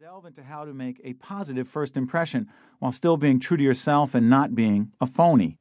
[0.00, 2.46] delve into how to make a positive first impression
[2.78, 5.56] while still being true to yourself and not being a phony.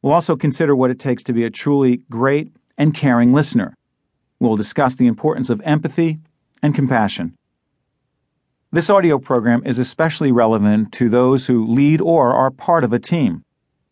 [0.00, 3.74] We'll also consider what it takes to be a truly great and caring listener.
[4.40, 6.20] We'll discuss the importance of empathy
[6.62, 7.36] and compassion.
[8.72, 12.98] This audio program is especially relevant to those who lead or are part of a
[12.98, 13.42] team.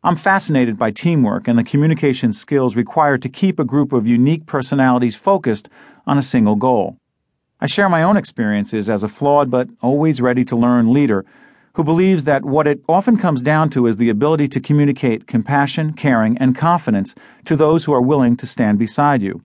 [0.03, 4.47] I'm fascinated by teamwork and the communication skills required to keep a group of unique
[4.47, 5.69] personalities focused
[6.07, 6.97] on a single goal.
[7.65, 11.25] I share my own experiences as a flawed but always ready to learn leader
[11.73, 15.95] who believes that what it often comes down to is the ability to communicate compassion,
[15.95, 17.15] caring, and confidence
[17.47, 19.43] to those who are willing to stand beside you.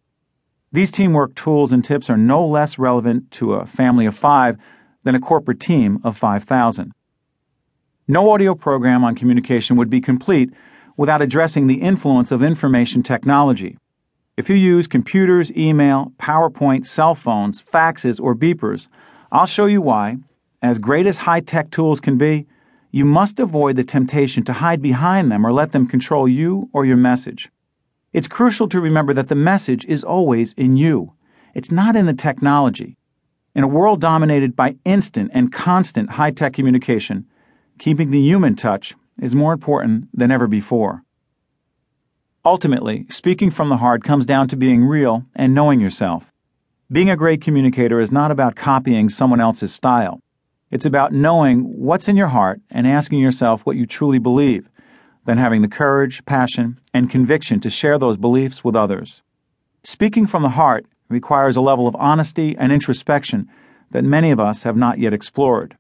[0.74, 4.58] These teamwork tools and tips are no less relevant to a family of five
[5.06, 6.92] than a corporate team of 5,000.
[8.10, 10.52] No audio program on communication would be complete
[10.98, 13.78] without addressing the influence of information technology.
[14.40, 18.88] If you use computers, email, PowerPoint, cell phones, faxes, or beepers,
[19.34, 20.16] I'll show you why,
[20.62, 22.48] as great as high tech tools can be,
[22.90, 26.86] you must avoid the temptation to hide behind them or let them control you or
[26.86, 27.50] your message.
[28.14, 31.12] It's crucial to remember that the message is always in you.
[31.54, 32.96] It's not in the technology.
[33.56, 37.26] In a world dominated by instant and constant high tech communication,
[37.78, 41.04] keeping the human touch is more important than ever before.
[42.46, 46.32] Ultimately, speaking from the heart comes down to being real and knowing yourself.
[46.90, 50.22] Being a great communicator is not about copying someone else's style.
[50.72, 54.70] It's about knowing what's in your heart and asking yourself what you truly believe,
[55.26, 59.22] then having the courage, passion, and conviction to share those beliefs with others.
[59.84, 63.50] Speaking from the heart requires a level of honesty and introspection
[63.92, 65.76] that many of us have not yet explored.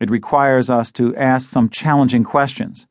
[0.00, 2.88] It requires us to ask some challenging questions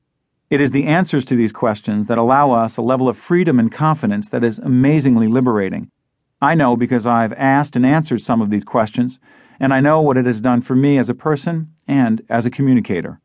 [0.52, 3.72] it is the answers to these questions that allow us a level of freedom and
[3.72, 5.90] confidence that is amazingly liberating.
[6.42, 9.18] I know because I've asked and answered some of these questions,
[9.62, 12.50] and I know what it has done for me as a person and as a
[12.50, 13.22] communicator.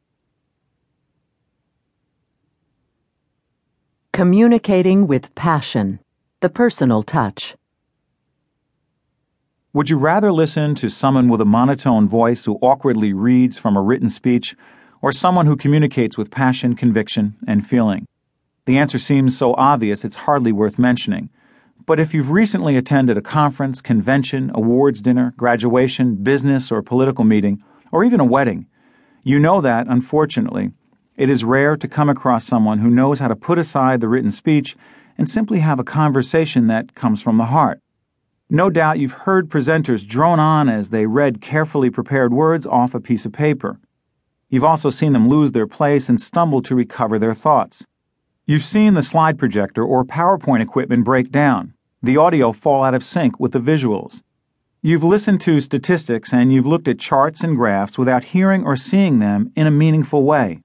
[4.12, 5.98] Communicating with passion,
[6.40, 7.56] the personal touch.
[9.72, 13.82] Would you rather listen to someone with a monotone voice who awkwardly reads from a
[13.82, 14.54] written speech
[15.02, 18.06] or someone who communicates with passion, conviction, and feeling?
[18.66, 21.30] The answer seems so obvious it's hardly worth mentioning.
[21.86, 27.62] But if you've recently attended a conference, convention, awards dinner, graduation, business, or political meeting,
[27.92, 28.66] or even a wedding,
[29.22, 30.72] you know that, unfortunately,
[31.16, 34.30] it is rare to come across someone who knows how to put aside the written
[34.30, 34.76] speech
[35.16, 37.80] and simply have a conversation that comes from the heart.
[38.50, 43.00] No doubt you've heard presenters drone on as they read carefully prepared words off a
[43.00, 43.80] piece of paper.
[44.56, 47.84] You've also seen them lose their place and stumble to recover their thoughts.
[48.46, 53.04] You've seen the slide projector or PowerPoint equipment break down, the audio fall out of
[53.04, 54.22] sync with the visuals.
[54.80, 59.18] You've listened to statistics and you've looked at charts and graphs without hearing or seeing
[59.18, 60.62] them in a meaningful way.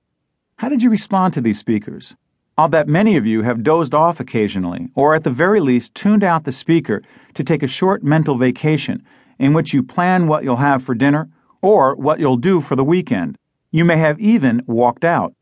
[0.60, 2.16] How did you respond to these speakers?
[2.58, 6.24] I'll bet many of you have dozed off occasionally, or at the very least tuned
[6.24, 7.02] out the speaker
[7.34, 9.04] to take a short mental vacation
[9.38, 11.28] in which you plan what you'll have for dinner
[11.62, 13.38] or what you'll do for the weekend.
[13.74, 15.34] You may have even walked out.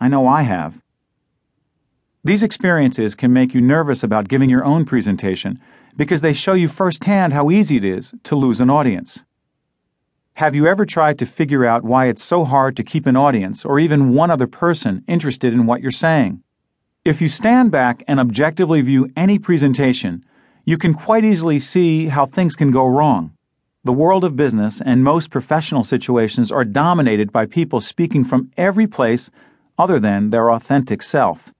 [0.00, 0.80] I know I have.
[2.22, 5.58] These experiences can make you nervous about giving your own presentation
[5.96, 9.24] because they show you firsthand how easy it is to lose an audience.
[10.34, 13.64] Have you ever tried to figure out why it's so hard to keep an audience
[13.64, 16.40] or even one other person interested in what you're saying?
[17.04, 20.24] If you stand back and objectively view any presentation,
[20.64, 23.36] you can quite easily see how things can go wrong.
[23.84, 28.86] The world of business and most professional situations are dominated by people speaking from every
[28.86, 29.28] place
[29.76, 31.52] other than their authentic self.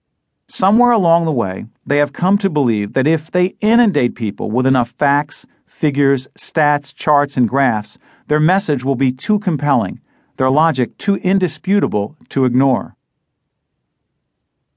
[0.47, 4.65] Somewhere along the way, they have come to believe that if they inundate people with
[4.65, 7.97] enough facts, figures, stats, charts, and graphs,
[8.27, 9.99] their message will be too compelling,
[10.37, 12.95] their logic too indisputable to ignore.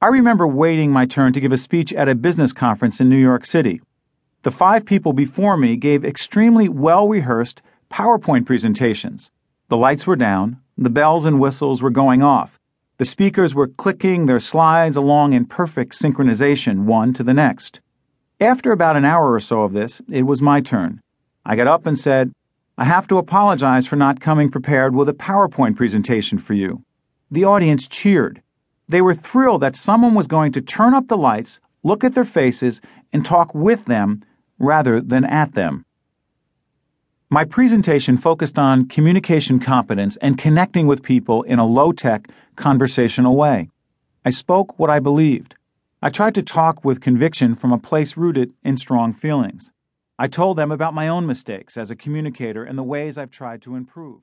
[0.03, 3.17] I remember waiting my turn to give a speech at a business conference in New
[3.17, 3.81] York City.
[4.47, 9.33] The five people before me gave extremely well rehearsed PowerPoint presentations.
[9.67, 12.57] The lights were down, the bells and whistles were going off.
[12.99, 17.81] The speakers were clicking their slides along in perfect synchronization, one to the next.
[18.41, 21.01] After about an hour or so of this, it was my turn.
[21.45, 22.31] I got up and said,
[22.79, 26.85] I have to apologize for not coming prepared with a PowerPoint presentation for you.
[27.33, 28.43] The audience cheered.
[28.89, 32.25] They were thrilled that someone was going to turn up the lights, look at their
[32.25, 32.81] faces,
[33.13, 34.23] and talk with them
[34.59, 35.85] rather than at them.
[37.29, 43.35] My presentation focused on communication competence and connecting with people in a low tech, conversational
[43.35, 43.69] way.
[44.25, 45.57] I spoke what I believed.
[46.01, 49.73] I tried to talk with conviction from a place rooted in strong feelings.
[50.19, 53.61] I told them about my own mistakes as a communicator and the ways I've tried
[53.63, 54.21] to improve.